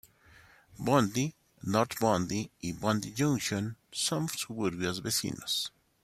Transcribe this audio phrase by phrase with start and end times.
[0.79, 5.71] Bondi, North Bondi y Bondi Junction son suburbios vecinos.